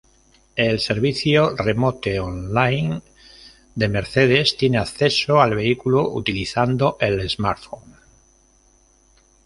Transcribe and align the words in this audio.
El 0.55 0.79
servicio 0.79 1.55
"Remote 1.55 2.19
Online" 2.19 3.03
de 3.75 3.87
Mercedes 3.87 4.57
tiene 4.57 4.79
acceso 4.79 5.39
al 5.39 5.53
vehículo 5.53 6.09
utilizando 6.09 6.97
el 6.99 7.29
"smartphone". 7.29 7.97